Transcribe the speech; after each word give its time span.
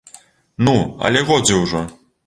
Ну, 0.69 0.73
але 1.11 1.25
годзе 1.29 1.63
ўжо. 1.65 1.89